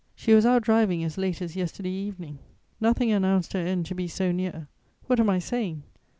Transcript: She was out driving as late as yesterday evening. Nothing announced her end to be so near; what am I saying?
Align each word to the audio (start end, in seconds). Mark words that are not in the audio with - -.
She 0.15 0.33
was 0.33 0.47
out 0.47 0.63
driving 0.63 1.03
as 1.03 1.19
late 1.19 1.43
as 1.43 1.55
yesterday 1.55 1.91
evening. 1.91 2.39
Nothing 2.79 3.11
announced 3.11 3.53
her 3.53 3.59
end 3.59 3.85
to 3.85 3.93
be 3.93 4.07
so 4.07 4.31
near; 4.31 4.67
what 5.05 5.19
am 5.19 5.29
I 5.29 5.37
saying? 5.37 5.83